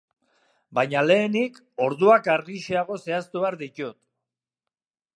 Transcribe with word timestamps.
Baina 0.77 1.03
lehenik, 1.09 1.59
orduak 1.89 2.31
argixeago 2.39 3.01
zehaztu 3.07 3.45
behar 3.47 3.63
ditut. 3.65 4.01